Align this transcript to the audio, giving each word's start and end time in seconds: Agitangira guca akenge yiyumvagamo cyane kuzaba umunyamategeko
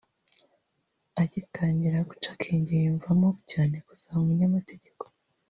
Agitangira 1.21 1.97
guca 2.09 2.27
akenge 2.35 2.71
yiyumvagamo 2.77 3.29
cyane 3.51 3.75
kuzaba 3.85 4.19
umunyamategeko 4.21 5.03